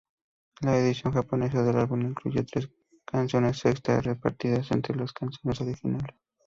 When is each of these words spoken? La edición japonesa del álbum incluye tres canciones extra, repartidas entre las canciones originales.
La 0.61 0.75
edición 0.79 1.13
japonesa 1.13 1.61
del 1.61 1.75
álbum 1.77 2.01
incluye 2.01 2.43
tres 2.43 2.67
canciones 3.05 3.63
extra, 3.67 4.01
repartidas 4.01 4.71
entre 4.71 4.95
las 4.95 5.13
canciones 5.13 5.61
originales. 5.61 6.17